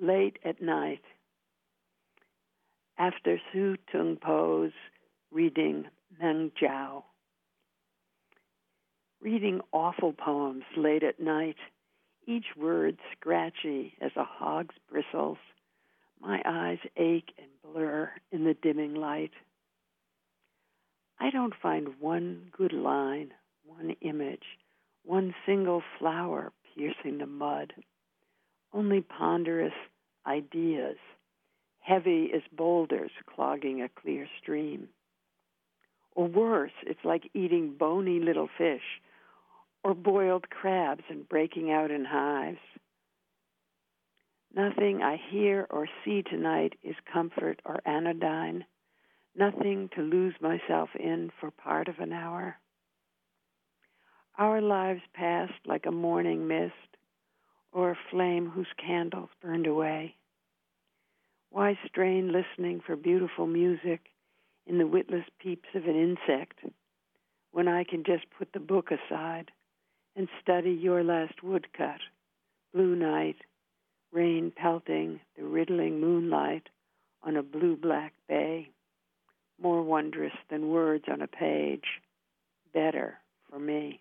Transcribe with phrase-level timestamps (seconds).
[0.00, 1.02] late at night.
[2.98, 4.72] After Su Tung Po's
[5.30, 5.86] reading
[6.20, 7.02] Meng Jiao.
[9.20, 11.56] Reading awful poems late at night,
[12.26, 15.38] each word scratchy as a hog's bristles.
[16.20, 19.32] My eyes ache and blur in the dimming light.
[21.18, 23.32] I don't find one good line,
[23.64, 24.44] one image,
[25.04, 27.72] one single flower piercing the mud.
[28.74, 29.72] Only ponderous
[30.26, 30.96] ideas,
[31.78, 34.88] heavy as boulders clogging a clear stream.
[36.16, 39.00] Or worse, it's like eating bony little fish
[39.84, 42.58] or boiled crabs and breaking out in hives.
[44.54, 48.64] Nothing I hear or see tonight is comfort or anodyne,
[49.36, 52.56] nothing to lose myself in for part of an hour.
[54.38, 56.93] Our lives passed like a morning mist
[57.74, 60.14] or a flame whose candles burned away.
[61.50, 64.00] Why strain listening for beautiful music
[64.66, 66.60] in the witless peeps of an insect
[67.50, 69.50] when I can just put the book aside
[70.16, 72.00] and study your last woodcut,
[72.72, 73.36] blue night,
[74.12, 76.68] rain pelting the riddling moonlight
[77.22, 78.70] on a blue black bay,
[79.60, 82.00] more wondrous than words on a page,
[82.72, 83.18] better
[83.50, 84.00] for me.